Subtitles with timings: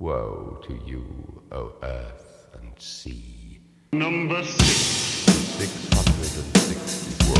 [0.00, 3.60] Woe to you, O earth and sea.
[3.92, 4.64] Number six.
[5.58, 7.39] 664.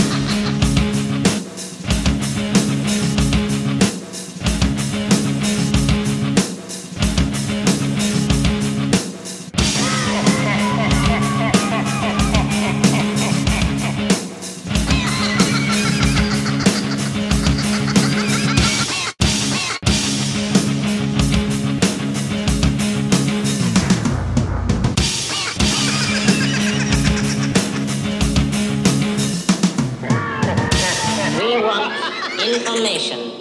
[33.11, 33.40] information